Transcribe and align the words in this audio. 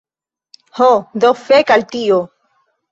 Ho, 0.79 0.89
do 1.25 1.31
fek 1.43 1.77
al 1.79 1.89
tio 1.95 2.21